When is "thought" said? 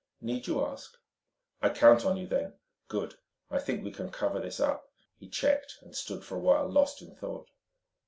7.13-7.47